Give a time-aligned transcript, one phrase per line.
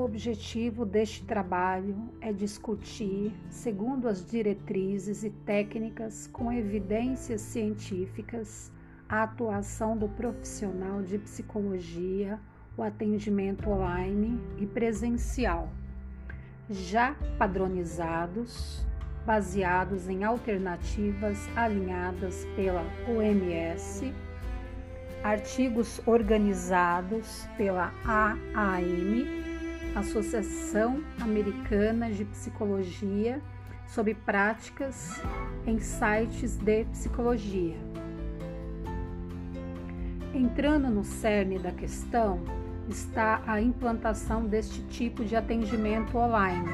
[0.00, 8.72] O objetivo deste trabalho é discutir, segundo as diretrizes e técnicas com evidências científicas,
[9.06, 12.40] a atuação do profissional de psicologia,
[12.78, 15.68] o atendimento online e presencial,
[16.70, 18.86] já padronizados,
[19.26, 24.14] baseados em alternativas alinhadas pela OMS,
[25.22, 29.49] artigos organizados pela AAM,
[29.94, 33.40] Associação Americana de Psicologia,
[33.86, 35.20] sobre práticas
[35.66, 37.76] em sites de psicologia.
[40.32, 42.40] Entrando no cerne da questão
[42.88, 46.68] está a implantação deste tipo de atendimento online,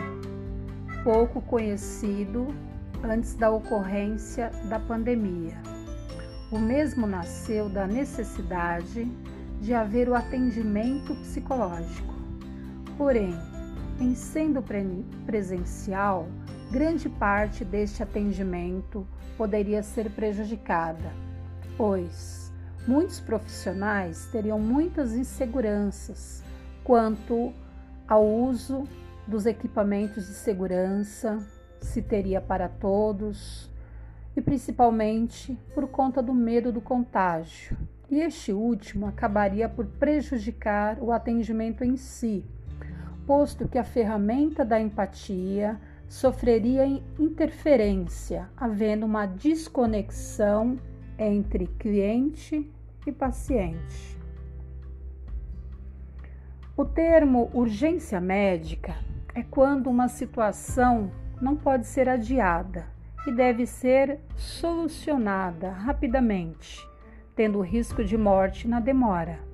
[1.03, 2.49] pouco conhecido
[3.03, 5.57] antes da ocorrência da pandemia.
[6.51, 9.11] O mesmo nasceu da necessidade
[9.61, 12.16] de haver o atendimento psicológico.
[12.97, 13.35] Porém,
[14.01, 14.63] em sendo
[15.27, 16.27] presencial,
[16.71, 21.13] grande parte deste atendimento poderia ser prejudicada,
[21.77, 22.53] pois
[22.87, 26.43] muitos profissionais teriam muitas inseguranças
[26.85, 27.53] quanto
[28.09, 28.85] ao uso
[29.27, 31.39] dos equipamentos de segurança,
[31.81, 33.71] se teria para todos,
[34.37, 37.77] e principalmente por conta do medo do contágio.
[38.09, 42.45] E este último acabaria por prejudicar o atendimento em si,
[43.27, 46.87] posto que a ferramenta da empatia sofreria
[47.19, 50.79] interferência, havendo uma desconexão
[51.19, 52.71] entre cliente
[53.07, 54.17] e paciente.
[56.77, 58.95] O termo urgência médica
[59.35, 61.11] é quando uma situação
[61.41, 62.87] não pode ser adiada
[63.27, 66.87] e deve ser solucionada rapidamente,
[67.35, 69.46] tendo risco de morte na demora.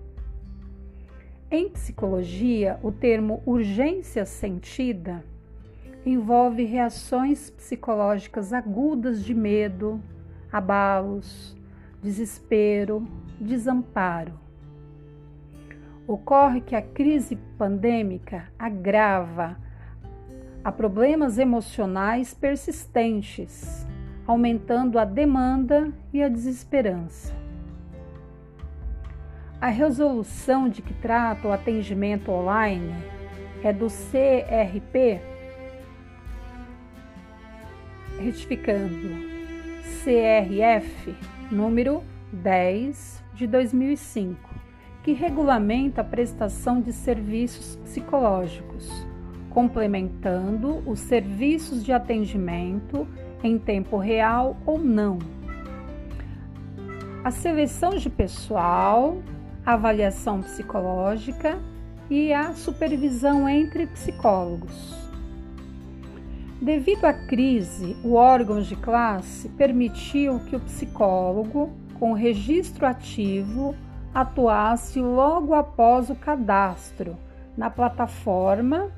[1.55, 5.23] Em psicologia, o termo urgência sentida
[6.07, 10.01] envolve reações psicológicas agudas de medo,
[10.51, 11.55] abalos,
[12.03, 13.07] desespero,
[13.39, 14.33] desamparo.
[16.07, 19.59] Ocorre que a crise pandêmica agrava
[20.65, 23.87] a problemas emocionais persistentes,
[24.27, 27.42] aumentando a demanda e a desesperança.
[29.63, 32.93] A resolução de que trata o atendimento online
[33.63, 35.21] é do CRP,
[38.19, 39.09] retificando,
[40.03, 41.15] CRF
[41.49, 42.03] número
[42.33, 44.37] 10 de 2005,
[45.05, 48.91] que regulamenta a prestação de serviços psicológicos,
[49.49, 53.07] complementando os serviços de atendimento
[53.45, 55.21] em tempo real ou não.
[57.23, 59.23] A seleção de pessoal,
[59.65, 61.59] avaliação psicológica
[62.11, 64.95] e a supervisão entre psicólogos.
[66.61, 73.75] Devido à crise, o órgão de classe permitiu que o psicólogo, com registro ativo,
[74.15, 77.17] atuasse logo após o cadastro
[77.57, 78.93] na plataforma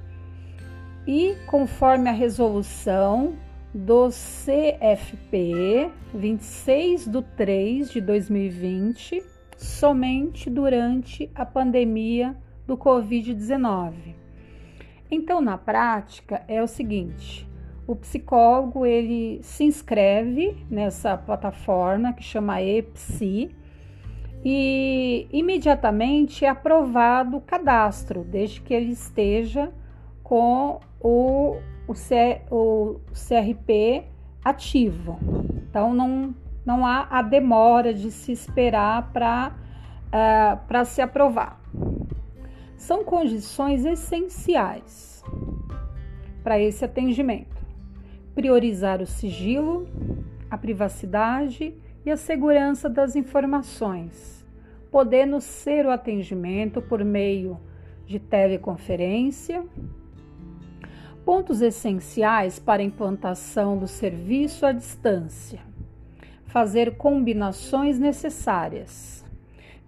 [1.06, 3.34] e, conforme a resolução
[3.72, 14.14] do CFP 26 de 3 de 2020, somente durante a pandemia do Covid-19.
[15.10, 17.48] Então, na prática, é o seguinte:
[17.86, 23.54] o psicólogo ele se inscreve nessa plataforma que chama EPSI
[24.44, 29.72] e imediatamente é aprovado o cadastro, desde que ele esteja
[30.22, 31.56] com o,
[31.86, 34.04] o, C, o CRP
[34.44, 35.18] ativo.
[35.68, 39.52] Então não, não há a demora de se esperar para
[40.08, 41.60] uh, para se aprovar.
[42.76, 45.22] São condições essenciais
[46.42, 47.54] para esse atendimento
[48.34, 49.86] priorizar o sigilo,
[50.50, 54.44] a privacidade e a segurança das informações,
[54.90, 57.58] podendo ser o atendimento por meio
[58.06, 59.64] de teleconferência.
[61.24, 65.60] Pontos essenciais para a implantação do serviço à distância.
[66.54, 69.24] Fazer combinações necessárias.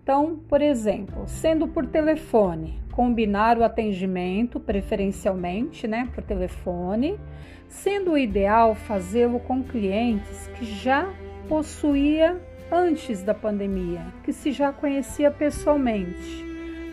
[0.02, 7.20] Então, por exemplo, sendo por telefone, combinar o atendimento, preferencialmente, né, por telefone,
[7.68, 11.08] sendo o ideal fazê-lo com clientes que já
[11.48, 12.36] possuía
[12.72, 16.44] antes da pandemia, que se já conhecia pessoalmente,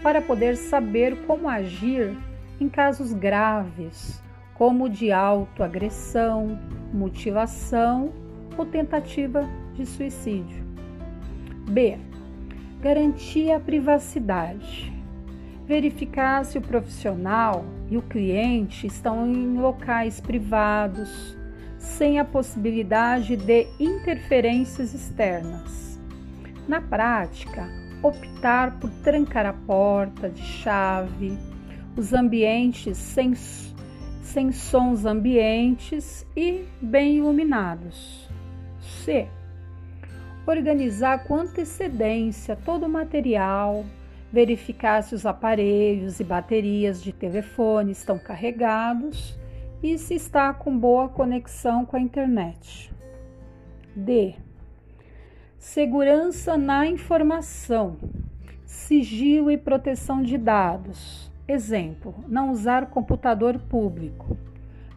[0.04, 2.16] para poder saber como agir
[2.62, 4.22] em casos graves,
[4.54, 6.60] como de autoagressão,
[6.94, 8.14] mutilação
[8.56, 10.64] ou tentativa de suicídio.
[11.70, 11.98] B.
[12.82, 14.92] Garantir a privacidade.
[15.66, 21.38] Verificar se o profissional e o cliente estão em locais privados,
[21.78, 26.00] sem a possibilidade de interferências externas.
[26.68, 27.70] Na prática,
[28.02, 31.38] optar por trancar a porta de chave,
[31.96, 33.34] os ambientes sem,
[34.22, 38.30] sem sons ambientes e bem iluminados.
[38.82, 39.28] C.
[40.46, 43.86] Organizar com antecedência todo o material,
[44.32, 49.38] verificar se os aparelhos e baterias de telefone estão carregados
[49.84, 52.92] e se está com boa conexão com a internet.
[53.96, 54.36] D.
[55.58, 57.98] Segurança na informação,
[58.66, 61.32] sigilo e proteção de dados.
[61.48, 64.38] Exemplo: não usar computador público,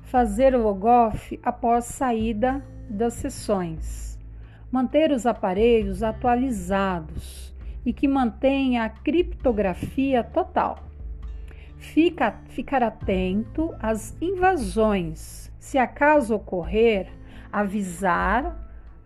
[0.03, 4.06] fazer o logoff após saída das sessões,
[4.71, 7.55] manter os aparelhos atualizados
[7.85, 10.85] e que mantenha a criptografia total.
[11.79, 15.53] Fica, ficar atento às invasões.
[15.59, 17.09] Se acaso ocorrer,
[17.53, 18.57] avisar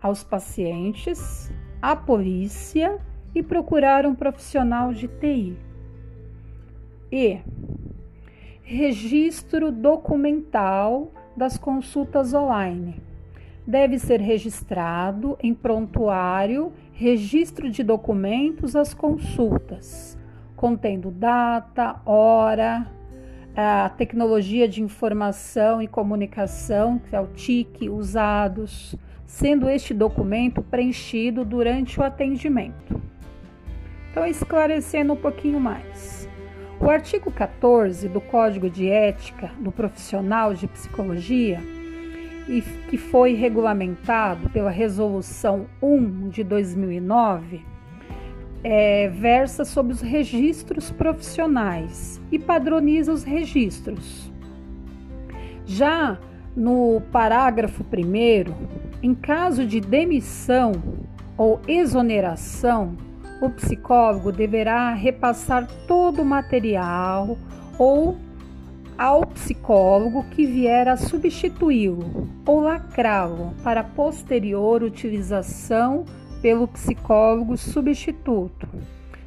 [0.01, 2.99] aos pacientes, à polícia
[3.35, 5.57] e procurar um profissional de TI.
[7.11, 7.39] E
[8.63, 13.10] registro documental das consultas online.
[13.65, 20.19] Deve ser registrado em prontuário registro de documentos às consultas
[20.61, 22.85] contendo data, hora,
[23.55, 31.43] a tecnologia de informação e comunicação, que é o TIC, usados, sendo este documento preenchido
[31.43, 33.01] durante o atendimento.
[34.11, 36.29] Então, esclarecendo um pouquinho mais.
[36.79, 41.59] O artigo 14 do Código de Ética do Profissional de Psicologia,
[42.47, 47.65] e que foi regulamentado pela Resolução 1 de 2009,
[48.63, 54.31] é, versa sobre os registros profissionais e padroniza os registros.
[55.65, 56.19] Já
[56.55, 58.53] no parágrafo 1,
[59.01, 60.73] em caso de demissão
[61.37, 62.95] ou exoneração,
[63.41, 67.37] o psicólogo deverá repassar todo o material
[67.79, 68.15] ou
[69.01, 76.05] ao psicólogo que vier a substituí-lo ou lacrá-lo para posterior utilização
[76.39, 78.69] pelo psicólogo substituto.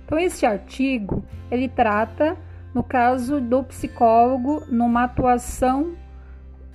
[0.05, 2.37] Então esse artigo, ele trata
[2.73, 5.97] no caso do psicólogo numa atuação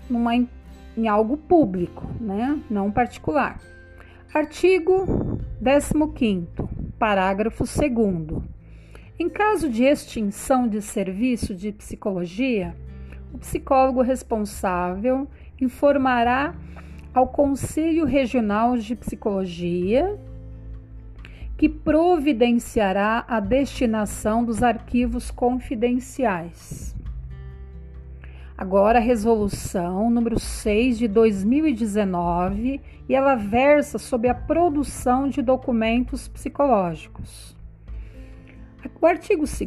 [0.09, 2.59] numa, em algo público, né?
[2.69, 3.61] não particular.
[4.33, 6.47] Artigo 15
[6.99, 8.43] parágrafo 2
[9.17, 12.75] Em caso de extinção de serviço de psicologia,
[13.33, 15.27] o psicólogo responsável
[15.59, 16.55] informará
[17.13, 20.19] ao Conselho Regional de Psicologia
[21.57, 26.95] que providenciará a destinação dos arquivos confidenciais.
[28.57, 36.27] Agora, a resolução número 6 de 2019, e ela versa sobre a produção de documentos
[36.27, 37.57] psicológicos.
[39.01, 39.59] O artigo 2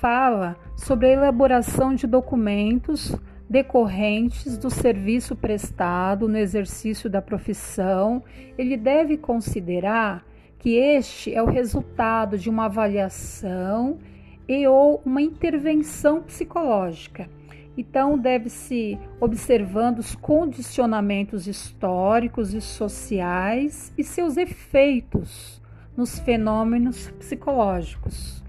[0.00, 3.14] fala sobre a elaboração de documentos
[3.48, 8.22] decorrentes do serviço prestado no exercício da profissão.
[8.56, 10.24] Ele deve considerar
[10.58, 13.98] que este é o resultado de uma avaliação
[14.46, 17.28] e ou uma intervenção psicológica.
[17.76, 25.62] Então, deve-se observando os condicionamentos históricos e sociais e seus efeitos
[25.96, 28.47] nos fenômenos psicológicos.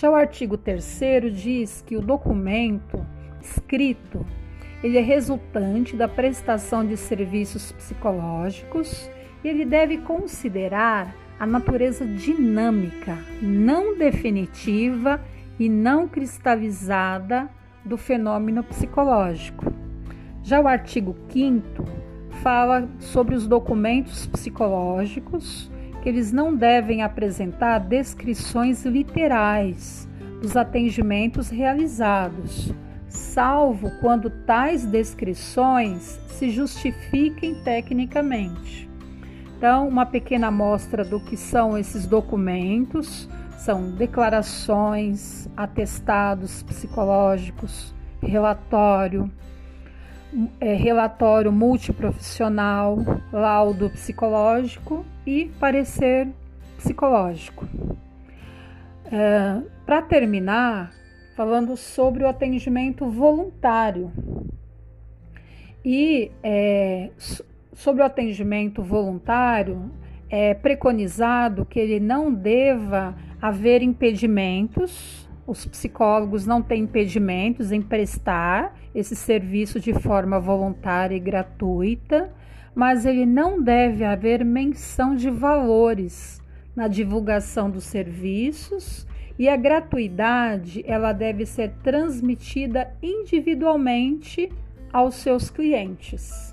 [0.00, 3.06] Já o artigo 3 diz que o documento
[3.38, 4.24] escrito
[4.82, 9.10] ele é resultante da prestação de serviços psicológicos
[9.44, 15.20] e ele deve considerar a natureza dinâmica, não definitiva
[15.58, 17.50] e não cristalizada
[17.84, 19.70] do fenômeno psicológico.
[20.42, 21.84] Já o artigo 5
[22.42, 25.69] fala sobre os documentos psicológicos,
[26.02, 30.08] que eles não devem apresentar descrições literais
[30.40, 32.72] dos atendimentos realizados,
[33.08, 38.88] salvo quando tais descrições se justifiquem tecnicamente.
[39.56, 43.28] Então, uma pequena amostra do que são esses documentos
[43.58, 49.30] são declarações, atestados psicológicos, relatório,
[50.60, 52.98] é, relatório multiprofissional,
[53.32, 56.28] laudo psicológico e parecer
[56.76, 57.66] psicológico.
[59.10, 60.92] É, Para terminar,
[61.36, 64.12] falando sobre o atendimento voluntário
[65.84, 67.10] e é,
[67.72, 69.90] sobre o atendimento voluntário,
[70.28, 78.78] é preconizado que ele não deva haver impedimentos Os psicólogos não têm impedimentos em prestar
[78.94, 82.32] esse serviço de forma voluntária e gratuita,
[82.74, 86.40] mas ele não deve haver menção de valores
[86.74, 89.06] na divulgação dos serviços
[89.38, 94.52] e a gratuidade ela deve ser transmitida individualmente
[94.92, 96.49] aos seus clientes.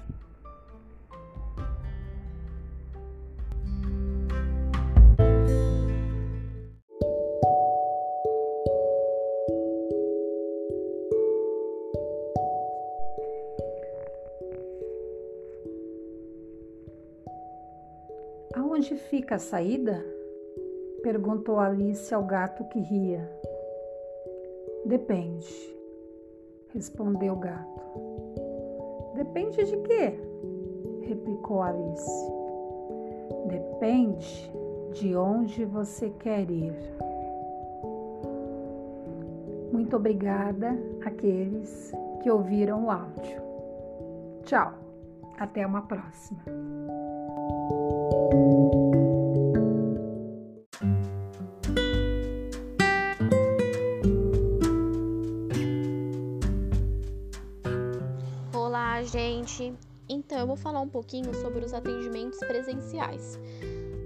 [18.88, 20.02] Aonde fica a saída?
[21.04, 23.30] perguntou Alice ao gato que ria.
[24.86, 25.78] Depende,
[26.74, 27.84] respondeu o gato.
[29.14, 30.18] Depende de quê?
[31.02, 32.32] replicou Alice.
[33.50, 34.54] Depende
[34.94, 36.74] de onde você quer ir.
[39.70, 41.92] Muito obrigada àqueles
[42.24, 43.42] que ouviram o áudio.
[44.46, 44.74] Tchau,
[45.38, 46.77] até uma próxima.
[60.48, 63.38] Eu vou falar um pouquinho sobre os atendimentos presenciais.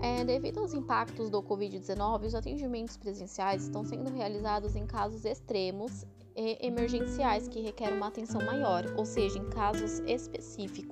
[0.01, 6.03] É, devido aos impactos do Covid-19, os atendimentos presenciais estão sendo realizados em casos extremos
[6.35, 10.90] e emergenciais que requerem uma atenção maior, ou seja, em casos específicos.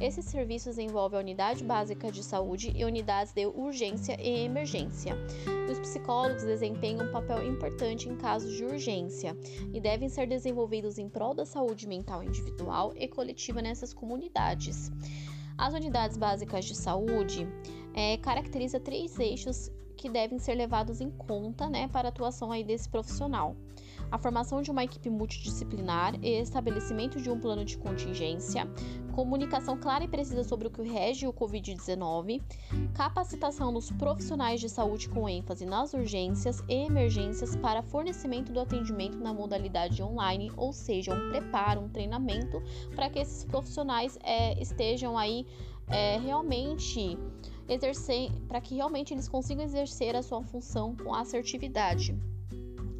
[0.00, 5.16] Esses serviços envolvem a unidade básica de saúde e unidades de urgência e emergência.
[5.70, 9.36] Os psicólogos desempenham um papel importante em casos de urgência
[9.72, 14.90] e devem ser desenvolvidos em prol da saúde mental individual e coletiva nessas comunidades.
[15.56, 17.46] As unidades básicas de saúde
[17.94, 22.64] é, caracteriza três eixos que devem ser levados em conta né, para a atuação aí
[22.64, 23.56] desse profissional
[24.12, 28.68] a formação de uma equipe multidisciplinar e estabelecimento de um plano de contingência,
[29.12, 32.42] comunicação clara e precisa sobre o que rege o Covid-19,
[32.94, 39.18] capacitação dos profissionais de saúde com ênfase nas urgências e emergências para fornecimento do atendimento
[39.18, 42.62] na modalidade online, ou seja, um preparo, um treinamento
[42.94, 45.46] para que esses profissionais é, estejam aí
[45.88, 47.16] é, realmente
[47.68, 52.16] exercer, para que realmente eles consigam exercer a sua função com assertividade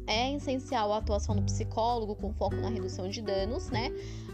[0.07, 3.89] é essencial a atuação do psicólogo com foco na redução de danos, né?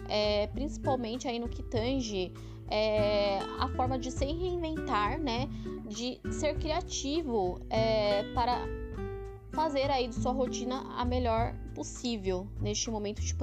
[0.10, 2.34] É, principalmente aí no que tange
[2.68, 5.48] é, a forma de se reinventar, né?
[5.88, 8.60] De ser criativo é, para
[9.51, 13.36] fazer aí de sua rotina a melhor possível neste momento de.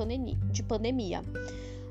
[0.52, 1.23] De pandemia.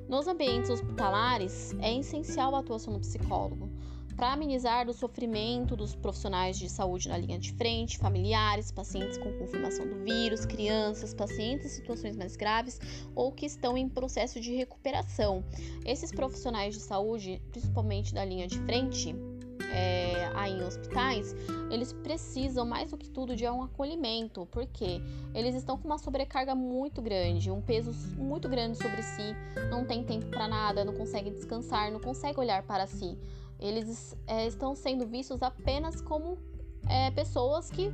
[0.08, 3.75] Nos ambientes hospitalares, é essencial a atuação do psicólogo
[4.16, 9.32] para amenizar o sofrimento dos profissionais de saúde na linha de frente, familiares, pacientes com
[9.38, 12.80] confirmação do vírus, crianças, pacientes em situações mais graves
[13.14, 15.44] ou que estão em processo de recuperação.
[15.86, 19.14] Esses profissionais de saúde, principalmente da linha de frente,
[19.74, 21.36] é, aí em hospitais,
[21.70, 25.02] eles precisam mais do que tudo de um acolhimento, porque
[25.34, 29.36] eles estão com uma sobrecarga muito grande, um peso muito grande sobre si,
[29.70, 33.18] não tem tempo para nada, não consegue descansar, não consegue olhar para si
[33.60, 36.38] eles é, estão sendo vistos apenas como
[36.88, 37.92] é, pessoas que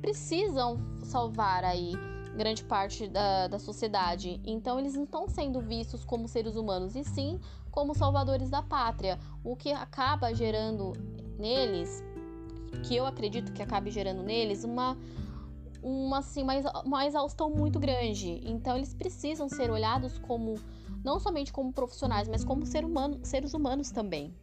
[0.00, 1.92] precisam salvar aí
[2.38, 4.40] grande parte da, da sociedade.
[4.46, 9.18] Então eles não estão sendo vistos como seres humanos, e sim como salvadores da pátria,
[9.44, 10.92] o que acaba gerando
[11.38, 12.02] neles,
[12.84, 14.96] que eu acredito que acabe gerando neles, uma
[15.80, 18.40] uma assim uma, uma exaustão muito grande.
[18.44, 20.54] Então eles precisam ser olhados como
[21.04, 24.34] não somente como profissionais, mas como ser humano, seres humanos também.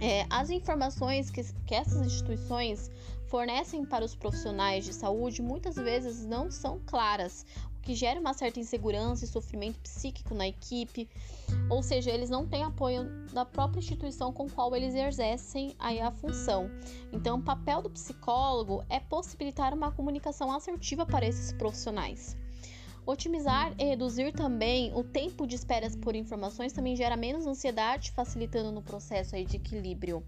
[0.00, 2.90] É, as informações que, que essas instituições
[3.28, 7.44] fornecem para os profissionais de saúde muitas vezes não são claras,
[7.76, 11.08] o que gera uma certa insegurança e sofrimento psíquico na equipe,
[11.68, 16.10] ou seja, eles não têm apoio da própria instituição com qual eles exercem aí a
[16.10, 16.70] função.
[17.12, 22.36] Então, o papel do psicólogo é possibilitar uma comunicação assertiva para esses profissionais.
[23.06, 28.70] Otimizar e reduzir também o tempo de espera por informações também gera menos ansiedade, facilitando
[28.70, 30.22] no processo aí de equilíbrio.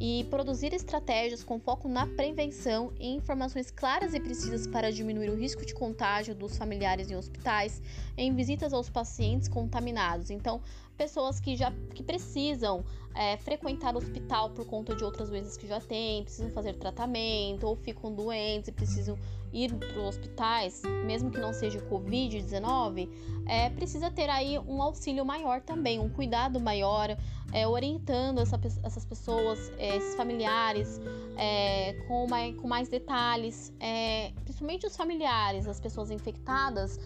[0.00, 5.36] E produzir estratégias com foco na prevenção e informações claras e precisas para diminuir o
[5.36, 7.80] risco de contágio dos familiares em hospitais,
[8.16, 10.30] em visitas aos pacientes contaminados.
[10.30, 10.60] Então,
[10.96, 12.84] pessoas que já que precisam
[13.14, 17.66] é, frequentar o hospital por conta de outras doenças que já têm, precisam fazer tratamento
[17.66, 19.18] ou ficam doentes e precisam
[19.52, 23.08] ir para os hospitais, mesmo que não seja Covid-19,
[23.46, 27.14] é, precisa ter aí um auxílio maior também, um cuidado maior,
[27.52, 30.98] é, orientando essa, essas pessoas, é, esses familiares,
[31.36, 36.98] é, com, mais, com mais detalhes, é, principalmente os familiares, as pessoas infectadas,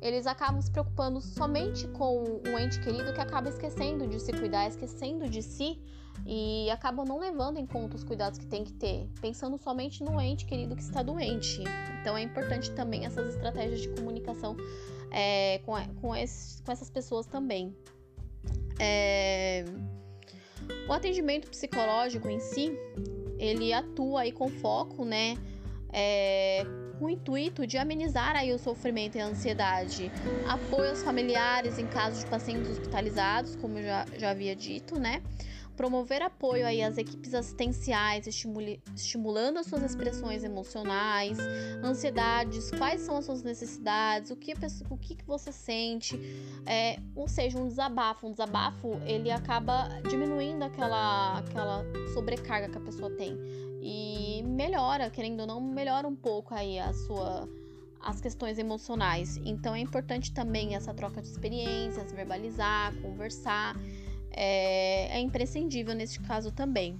[0.00, 4.66] eles acabam se preocupando somente com o ente querido que acaba esquecendo de se cuidar,
[4.66, 5.78] esquecendo de si
[6.26, 10.20] e acabam não levando em conta os cuidados que tem que ter, pensando somente no
[10.20, 11.62] ente querido que está doente.
[12.00, 14.56] Então é importante também essas estratégias de comunicação
[15.10, 17.74] é, com, com, esse, com, essas pessoas também.
[18.78, 19.64] É,
[20.88, 22.72] o atendimento psicológico em si,
[23.38, 25.36] ele atua aí com foco, né?
[25.92, 26.64] É,
[26.98, 30.12] com o intuito de amenizar aí o sofrimento e a ansiedade.
[30.46, 35.22] Apoio aos familiares em caso de pacientes hospitalizados, como eu já, já havia dito, né?
[35.80, 41.38] promover apoio aí às equipes assistenciais, estimulando as suas expressões emocionais,
[41.82, 44.52] ansiedades, quais são as suas necessidades, o que,
[44.90, 46.20] o que, que você sente,
[46.66, 48.26] é, ou seja, um desabafo.
[48.26, 51.82] Um desabafo, ele acaba diminuindo aquela, aquela
[52.12, 53.38] sobrecarga que a pessoa tem
[53.80, 57.48] e melhora, querendo ou não, melhora um pouco aí a sua
[58.02, 59.36] as questões emocionais.
[59.44, 63.76] Então é importante também essa troca de experiências, verbalizar, conversar
[64.30, 66.98] é, é imprescindível neste caso também.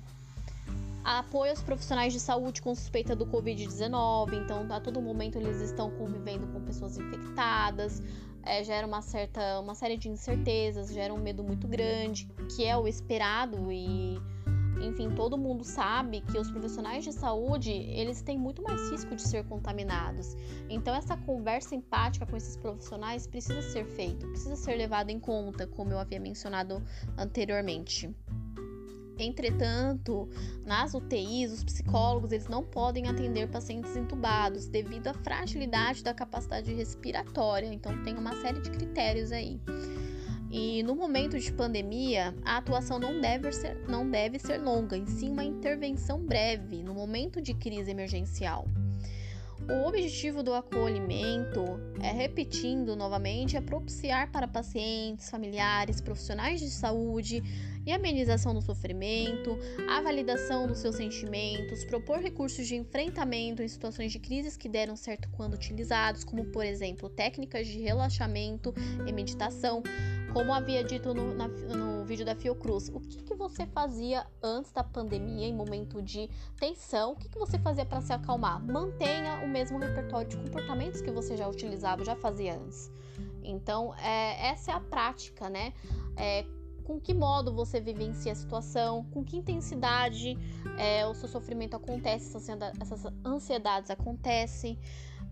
[1.03, 5.91] Apoio aos profissionais de saúde com suspeita do Covid-19, então a todo momento eles estão
[5.93, 8.03] convivendo com pessoas infectadas,
[8.43, 12.77] é, gera uma certa, uma série de incertezas, gera um medo muito grande, que é
[12.77, 14.21] o esperado e
[14.81, 19.23] enfim, todo mundo sabe que os profissionais de saúde, eles têm muito mais risco de
[19.23, 20.37] ser contaminados.
[20.69, 25.67] Então essa conversa empática com esses profissionais precisa ser feita, precisa ser levada em conta,
[25.67, 26.83] como eu havia mencionado
[27.17, 28.15] anteriormente.
[29.19, 30.29] Entretanto,
[30.65, 36.73] nas UTIs, os psicólogos eles não podem atender pacientes entubados devido à fragilidade da capacidade
[36.73, 37.67] respiratória.
[37.67, 39.61] Então tem uma série de critérios aí.
[40.51, 45.07] E no momento de pandemia, a atuação não deve ser, não deve ser longa, em
[45.07, 48.67] sim uma intervenção breve, no momento de crise emergencial.
[49.69, 57.43] O objetivo do acolhimento é, repetindo novamente, é propiciar para pacientes, familiares, profissionais de saúde
[57.87, 59.57] e amenização do sofrimento,
[59.89, 64.97] a validação dos seus sentimentos, propor recursos de enfrentamento em situações de crises que deram
[64.97, 68.75] certo quando utilizados, como por exemplo técnicas de relaxamento
[69.07, 69.83] e meditação,
[70.33, 74.73] como havia dito no, na, no vídeo da Fiocruz, o que, que, você fazia antes
[74.73, 77.13] da pandemia, em momento de tensão?
[77.13, 78.63] O que, que você fazia para se acalmar?
[78.65, 82.91] Mantenha o mesmo repertório de comportamentos que você já utilizava, já fazia antes.
[83.43, 85.73] Então, é, essa é a prática, né?
[86.17, 86.45] É,
[86.85, 90.37] com que modo você vivencia a situação, com que intensidade
[90.77, 94.79] é, o seu sofrimento acontece, essas ansiedades acontecem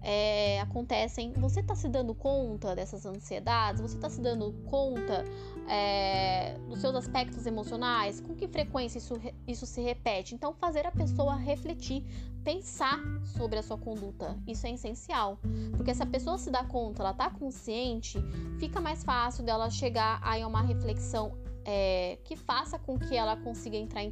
[0.01, 3.81] é, acontecem, você está se dando conta dessas ansiedades?
[3.81, 5.25] Você está se dando conta
[5.69, 8.21] é, dos seus aspectos emocionais?
[8.21, 10.35] Com que frequência isso, isso se repete?
[10.35, 12.05] Então, fazer a pessoa refletir,
[12.45, 15.39] pensar sobre a sua conduta, isso é essencial.
[15.77, 18.19] Porque se a pessoa se dá conta, ela está consciente,
[18.59, 23.77] fica mais fácil dela chegar a uma reflexão é, que faça com que ela consiga
[23.77, 24.09] entrar em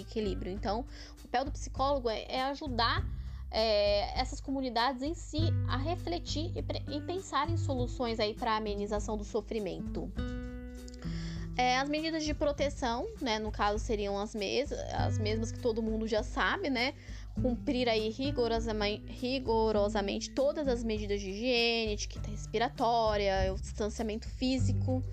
[0.00, 0.50] equilíbrio.
[0.50, 0.84] Então,
[1.18, 3.06] o papel do psicólogo é, é ajudar
[3.50, 9.16] é, essas comunidades em si a refletir e, e pensar em soluções aí para amenização
[9.16, 10.10] do sofrimento.
[11.56, 15.82] É, as medidas de proteção, né, no caso seriam as, mes as mesmas que todo
[15.82, 16.94] mundo já sabe, né?
[17.42, 25.04] Cumprir aí rigorosamente, rigorosamente todas as medidas de higiene, etiqueta respiratória, o distanciamento físico,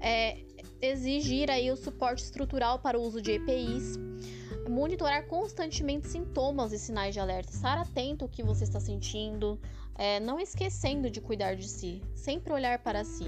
[0.00, 0.38] é,
[0.80, 3.98] exigir aí o suporte estrutural para o uso de EPIs,
[4.68, 9.58] monitorar constantemente sintomas e sinais de alerta, estar atento ao que você está sentindo,
[9.94, 13.26] é, não esquecendo de cuidar de si, sempre olhar para si.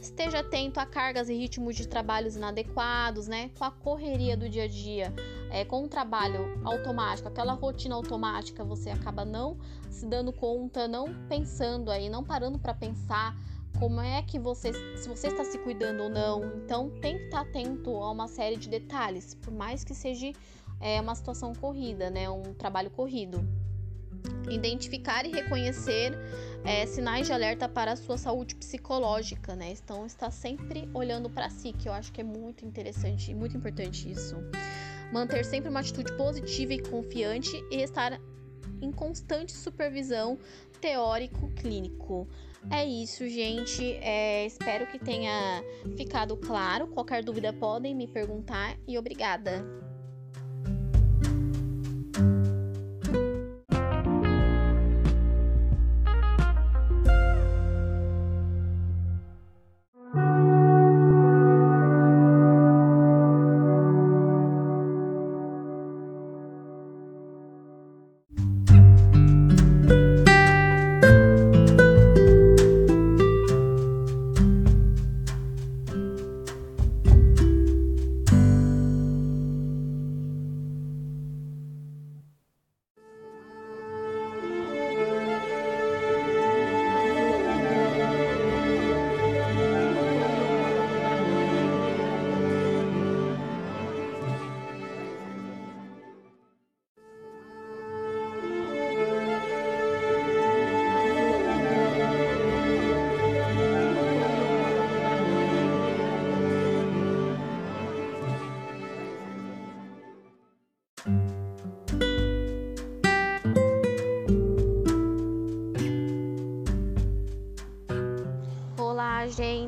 [0.00, 3.50] Esteja atento a cargas e ritmos de trabalhos inadequados, né?
[3.58, 5.12] Com a correria do dia a dia,
[5.50, 9.58] é, com o trabalho automático, aquela rotina automática, você acaba não
[9.90, 13.36] se dando conta, não pensando aí, não parando para pensar
[13.78, 16.44] como é que você, se você está se cuidando ou não.
[16.56, 20.32] Então, tem que estar atento a uma série de detalhes, por mais que seja
[20.80, 22.28] é uma situação corrida, né?
[22.28, 23.46] Um trabalho corrido.
[24.48, 26.12] Identificar e reconhecer
[26.64, 29.72] é, sinais de alerta para a sua saúde psicológica, né?
[29.72, 33.56] Então, está sempre olhando para si, que eu acho que é muito interessante e muito
[33.56, 34.36] importante isso.
[35.12, 38.20] Manter sempre uma atitude positiva e confiante e estar
[38.80, 40.38] em constante supervisão
[40.80, 42.28] teórico-clínico.
[42.70, 43.94] É isso, gente.
[43.94, 45.62] É, espero que tenha
[45.96, 46.86] ficado claro.
[46.88, 49.87] Qualquer dúvida podem me perguntar e obrigada.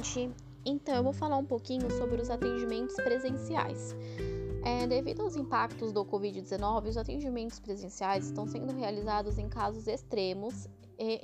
[0.00, 0.30] Gente!
[0.64, 3.94] Então, eu vou falar um pouquinho sobre os atendimentos presenciais.
[4.64, 10.68] É, devido aos impactos do Covid-19, os atendimentos presenciais estão sendo realizados em casos extremos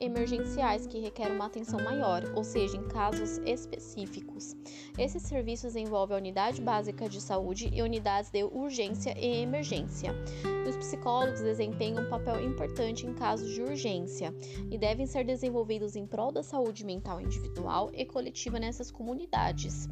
[0.01, 4.57] emergenciais que requerem uma atenção maior, ou seja, em casos específicos.
[4.99, 10.15] Esses serviços envolvem a unidade básica de saúde e unidades de urgência e emergência.
[10.67, 14.35] Os psicólogos desempenham um papel importante em casos de urgência
[14.71, 19.89] e devem ser desenvolvidos em prol da saúde mental individual e coletiva nessas comunidades.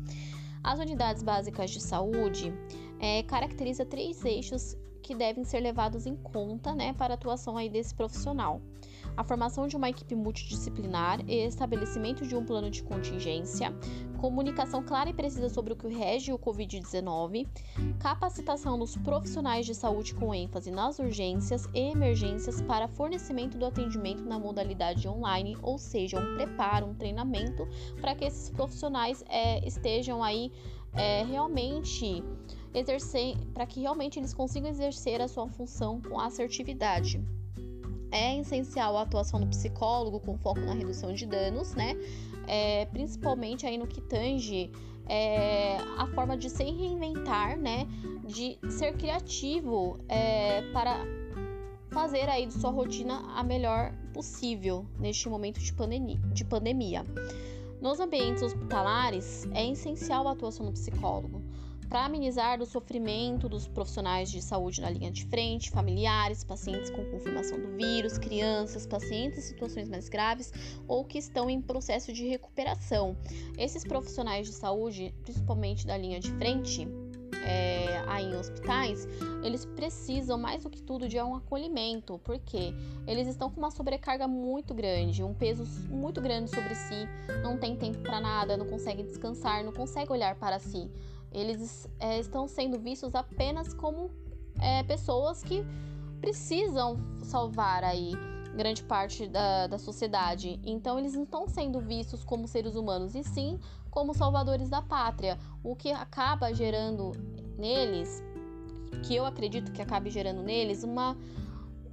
[0.63, 2.53] As unidades básicas de saúde
[2.99, 7.69] é, caracteriza três eixos que devem ser levados em conta né, para a atuação aí
[7.69, 8.63] desse profissional
[9.17, 13.75] a formação de uma equipe multidisciplinar e estabelecimento de um plano de contingência,
[14.19, 17.47] comunicação clara e precisa sobre o que rege o Covid-19,
[17.99, 24.25] capacitação dos profissionais de saúde com ênfase nas urgências e emergências para fornecimento do atendimento
[24.25, 27.69] na modalidade online, ou seja, um preparo, um treinamento
[28.01, 30.51] para que esses profissionais é, estejam aí
[30.95, 32.25] é, realmente
[32.73, 37.23] exercer, para que realmente eles consigam exercer a sua função com assertividade
[38.15, 41.97] é essencial a atuação do psicólogo com foco na redução de danos, né?
[42.47, 44.71] É, principalmente aí no que tange
[45.07, 47.89] é, a forma de se reinventar, né?
[48.25, 50.97] De ser criativo é, para
[51.91, 56.21] fazer aí de sua rotina a melhor possível neste momento de pandemia.
[56.33, 57.05] De pandemia.
[57.81, 61.44] Nos ambientes hospitalares, é essencial a atuação do psicólogo
[61.95, 67.05] para amenizar o sofrimento dos profissionais de saúde na linha de frente, familiares, pacientes com
[67.05, 70.53] confirmação do vírus, crianças, pacientes em situações mais graves
[70.89, 73.17] ou que estão em processo de recuperação.
[73.57, 76.89] Esses profissionais de saúde, principalmente da linha de frente,
[77.47, 79.07] é, aí em hospitais,
[79.45, 82.75] eles precisam mais do que tudo de um acolhimento, porque
[83.07, 87.07] eles estão com uma sobrecarga muito grande, um peso muito grande sobre si,
[87.41, 90.91] não tem tempo para nada, não consegue descansar, não consegue olhar para si
[91.35, 94.11] eles é, estão sendo vistos apenas como
[94.61, 95.65] é, pessoas que
[96.21, 98.13] precisam salvar aí
[98.55, 100.61] grande parte da, da sociedade.
[100.65, 103.59] Então eles não estão sendo vistos como seres humanos, e sim
[103.91, 107.13] como salvadores da pátria, o que acaba gerando
[107.59, 108.23] neles,
[109.05, 111.17] que eu acredito que acabe gerando neles, uma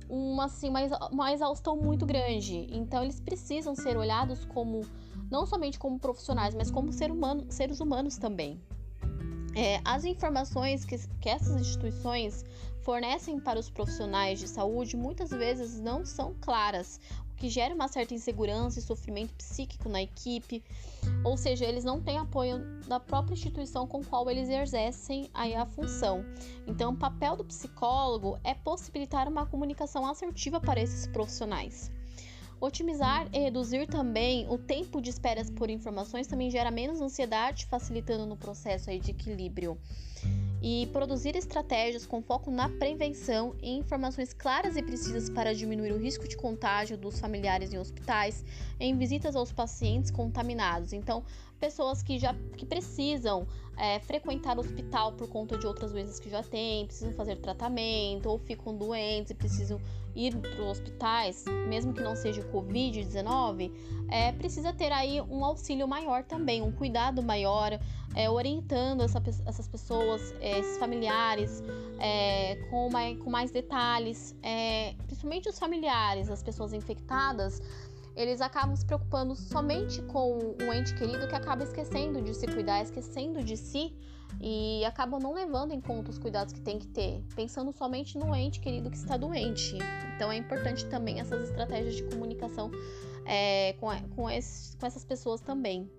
[0.08, 2.68] uma assim uma, uma exaustão muito grande.
[2.70, 4.82] Então eles precisam ser olhados como
[5.30, 8.62] não somente como profissionais, mas como ser humano, seres humanos também.
[9.56, 12.46] É, as informações que, que essas instituições
[12.82, 17.00] fornecem para os profissionais de saúde muitas vezes não são claras,
[17.32, 20.64] o que gera uma certa insegurança e sofrimento psíquico na equipe,
[21.24, 25.66] ou seja, eles não têm apoio da própria instituição com qual eles exercem aí a
[25.66, 26.24] função.
[26.66, 31.92] Então, o papel do psicólogo é possibilitar uma comunicação assertiva para esses profissionais.
[32.62, 38.24] Otimizar e reduzir também o tempo de espera por informações também gera menos ansiedade, facilitando
[38.28, 39.80] no processo aí de equilíbrio.
[40.62, 45.98] E produzir estratégias com foco na prevenção e informações claras e precisas para diminuir o
[45.98, 48.46] risco de contágio dos familiares em hospitais,
[48.80, 50.94] em visitas aos pacientes contaminados.
[50.94, 51.24] Então,
[51.60, 56.30] pessoas que já que precisam é, frequentar o hospital por conta de outras doenças que
[56.30, 59.82] já têm, precisam fazer tratamento ou ficam doentes e precisam
[60.16, 63.72] ir para os hospitais, mesmo que não seja Covid-19,
[64.10, 67.80] é, precisa ter aí um auxílio maior também, um cuidado maior,
[68.16, 71.64] é, orientando essa, essas pessoas, é, esses familiares,
[72.00, 77.62] é, com, mais, com mais detalhes, é, principalmente os familiares, as pessoas infectadas.
[78.14, 82.82] Eles acabam se preocupando somente com o ente querido que acaba esquecendo de se cuidar,
[82.82, 83.96] esquecendo de si
[84.40, 88.36] e acabam não levando em conta os cuidados que tem que ter, pensando somente no
[88.36, 89.78] ente querido que está doente.
[90.16, 92.72] Então é importante também essas estratégias de comunicação
[93.26, 95.90] é, com, com, com, essas pessoas também.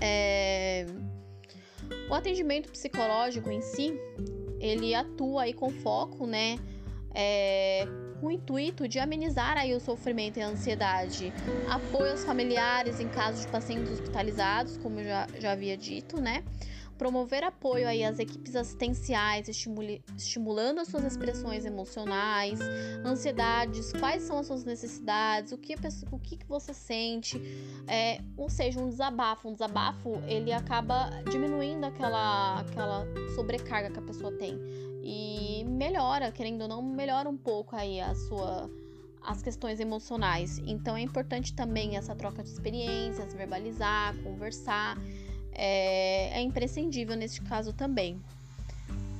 [0.00, 0.86] É,
[2.08, 3.98] o atendimento psicológico em si,
[4.60, 6.58] ele atua aí com foco, né?
[7.14, 7.86] É,
[8.20, 11.32] com o intuito de amenizar aí o sofrimento e a ansiedade,
[11.68, 16.44] apoio aos familiares em caso de pacientes hospitalizados, como eu já, já havia dito, né?
[16.98, 22.58] Promover apoio aí às equipes assistenciais, estimulando as suas expressões emocionais,
[23.04, 25.76] ansiedades, quais são as suas necessidades, o que,
[26.10, 27.40] o que, que você sente,
[27.86, 29.48] é, ou seja, um desabafo.
[29.48, 33.06] Um desabafo, ele acaba diminuindo aquela, aquela
[33.36, 34.58] sobrecarga que a pessoa tem
[35.02, 38.68] e melhora, querendo ou não, melhora um pouco aí a sua
[39.22, 40.58] as questões emocionais.
[40.58, 44.96] Então é importante também essa troca de experiências, verbalizar, conversar
[45.52, 48.20] é, é imprescindível neste caso também.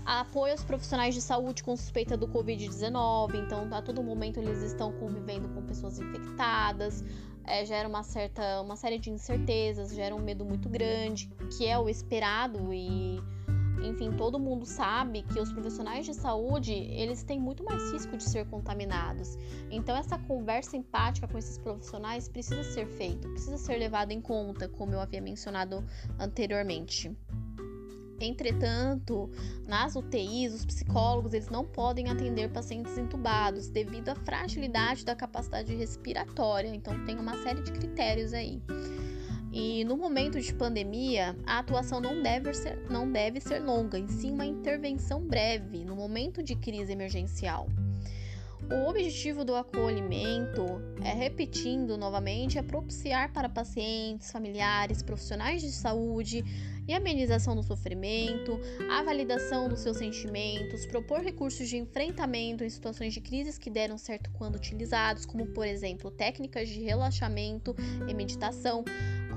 [0.05, 4.91] Apoio aos profissionais de saúde com suspeita do Covid-19, então a todo momento eles estão
[4.93, 7.05] convivendo com pessoas infectadas,
[7.45, 11.79] é, gera uma certa, uma série de incertezas, gera um medo muito grande, que é
[11.79, 13.23] o esperado e
[13.83, 18.25] enfim, todo mundo sabe que os profissionais de saúde, eles têm muito mais risco de
[18.25, 19.37] ser contaminados.
[19.71, 24.69] Então essa conversa empática com esses profissionais precisa ser feita, precisa ser levada em conta,
[24.69, 25.85] como eu havia mencionado
[26.19, 27.17] anteriormente.
[28.21, 29.31] Entretanto,
[29.65, 35.73] nas UTIs, os psicólogos eles não podem atender pacientes entubados devido à fragilidade da capacidade
[35.75, 36.69] respiratória.
[36.69, 38.61] Então, tem uma série de critérios aí.
[39.53, 44.07] E no momento de pandemia, a atuação não deve ser, não deve ser longa, em
[44.07, 47.67] sim uma intervenção breve, no momento de crise emergencial.
[48.71, 50.63] O objetivo do acolhimento
[51.03, 56.45] é, repetindo novamente, é propiciar para pacientes, familiares, profissionais de saúde
[56.87, 58.59] e amenização do sofrimento,
[58.91, 63.99] a validação dos seus sentimentos, propor recursos de enfrentamento em situações de crises que deram
[63.99, 67.77] certo quando utilizados, como por exemplo técnicas de relaxamento
[68.09, 68.85] e meditação,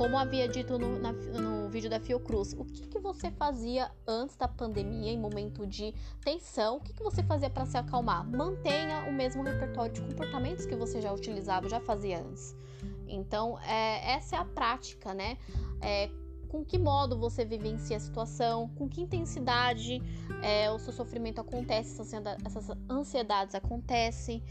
[0.01, 4.35] como havia dito no, na, no vídeo da Fiocruz, o que, que, você fazia antes
[4.35, 5.93] da pandemia, em momento de
[6.25, 6.77] tensão?
[6.77, 8.27] O que, que você fazia para se acalmar?
[8.27, 12.55] Mantenha o mesmo repertório de comportamentos que você já utilizava, já fazia antes.
[13.07, 15.37] Então, é, essa é a prática, né?
[15.79, 16.09] É,
[16.47, 20.01] com que modo você vivencia a situação, com que intensidade
[20.41, 22.01] é, o seu sofrimento acontece,
[22.43, 24.41] essas ansiedades acontecem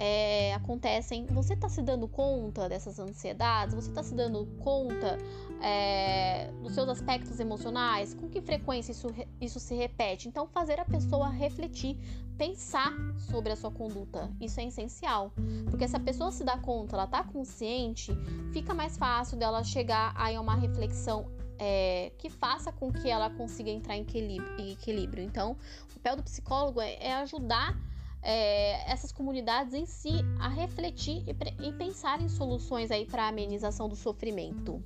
[0.00, 3.74] é, acontecem, você está se dando conta dessas ansiedades?
[3.74, 5.18] Você está se dando conta
[5.60, 8.14] é, dos seus aspectos emocionais?
[8.14, 9.08] Com que frequência isso,
[9.40, 10.28] isso se repete?
[10.28, 11.98] Então, fazer a pessoa refletir,
[12.38, 14.30] pensar sobre a sua conduta.
[14.40, 15.32] Isso é essencial.
[15.68, 18.12] Porque se a pessoa se dá conta, ela está consciente,
[18.52, 21.26] fica mais fácil dela chegar a uma reflexão
[21.58, 24.60] é, que faça com que ela consiga entrar em equilíbrio.
[24.60, 25.24] Em equilíbrio.
[25.24, 25.56] Então,
[25.90, 27.76] o papel do psicólogo é, é ajudar
[28.22, 33.88] é, essas comunidades em si a refletir e, e pensar em soluções aí para amenização
[33.88, 34.82] do sofrimento.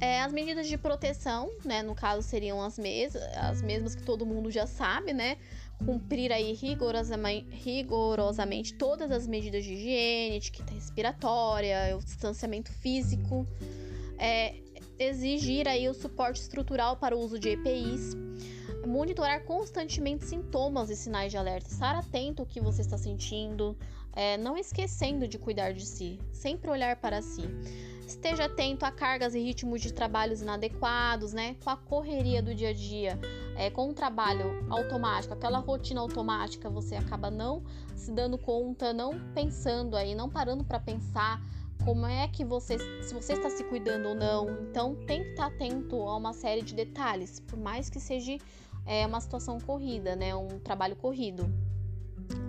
[0.00, 4.24] É, as medidas de proteção, né, no caso seriam as, mes as mesmas que todo
[4.24, 5.36] mundo já sabe, né?
[5.84, 13.46] Cumprir aí rigorosamente, rigorosamente todas as medidas de higiene, etiqueta respiratória, o distanciamento físico,
[14.18, 14.54] é,
[14.98, 18.16] exigir aí o suporte estrutural para o uso de EPIs,
[18.86, 23.76] monitorar constantemente sintomas e sinais de alerta, estar atento ao que você está sentindo,
[24.12, 27.44] é, não esquecendo de cuidar de si, sempre olhar para si.
[28.06, 31.54] Esteja atento a cargas e ritmos de trabalhos inadequados, né?
[31.62, 33.16] Com a correria do dia a dia,
[33.56, 37.62] é, com o trabalho automático, aquela rotina automática, você acaba não
[37.94, 41.40] se dando conta, não pensando aí, não parando para pensar
[41.84, 44.50] como é que você, se você está se cuidando ou não.
[44.62, 48.36] Então, tem que estar atento a uma série de detalhes, por mais que seja
[48.86, 50.34] é uma situação corrida, né?
[50.34, 51.52] Um trabalho corrido.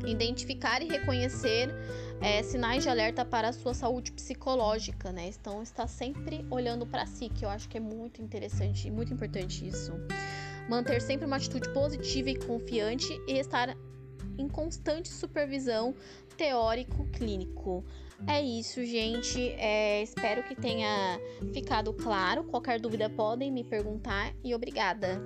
[0.05, 1.69] Identificar e reconhecer
[2.21, 5.29] é, sinais de alerta para a sua saúde psicológica, né?
[5.29, 9.13] Então, está sempre olhando para si, que eu acho que é muito interessante e muito
[9.13, 9.91] importante isso.
[10.69, 13.75] Manter sempre uma atitude positiva e confiante e estar
[14.37, 15.95] em constante supervisão
[16.37, 17.83] teórico-clínico.
[18.27, 19.49] É isso, gente.
[19.57, 21.19] É, espero que tenha
[21.53, 22.43] ficado claro.
[22.43, 25.21] Qualquer dúvida podem me perguntar e obrigada.